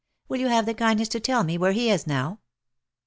[0.27, 2.39] Will you have the kindness to tell me where he is now